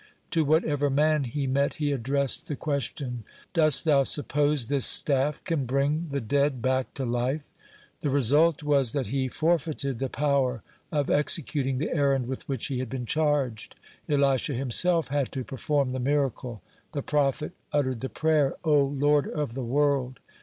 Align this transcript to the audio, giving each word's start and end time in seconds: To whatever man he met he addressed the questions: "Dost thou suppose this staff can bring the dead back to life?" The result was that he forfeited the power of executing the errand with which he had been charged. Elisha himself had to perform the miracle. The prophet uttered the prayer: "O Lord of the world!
To 0.31 0.43
whatever 0.43 0.89
man 0.89 1.25
he 1.25 1.45
met 1.45 1.75
he 1.75 1.91
addressed 1.91 2.47
the 2.47 2.55
questions: 2.55 3.23
"Dost 3.53 3.85
thou 3.85 4.01
suppose 4.01 4.67
this 4.67 4.87
staff 4.87 5.43
can 5.43 5.65
bring 5.67 6.07
the 6.09 6.19
dead 6.19 6.59
back 6.59 6.95
to 6.95 7.05
life?" 7.05 7.47
The 7.99 8.09
result 8.09 8.63
was 8.63 8.93
that 8.93 9.05
he 9.13 9.27
forfeited 9.29 9.99
the 9.99 10.09
power 10.09 10.63
of 10.91 11.11
executing 11.11 11.77
the 11.77 11.93
errand 11.95 12.25
with 12.25 12.49
which 12.49 12.65
he 12.65 12.79
had 12.79 12.89
been 12.89 13.05
charged. 13.05 13.75
Elisha 14.09 14.55
himself 14.55 15.09
had 15.09 15.31
to 15.33 15.43
perform 15.43 15.89
the 15.89 15.99
miracle. 15.99 16.63
The 16.93 17.03
prophet 17.03 17.51
uttered 17.71 17.99
the 17.99 18.09
prayer: 18.09 18.55
"O 18.63 18.83
Lord 18.83 19.27
of 19.27 19.53
the 19.53 19.61
world! 19.63 20.19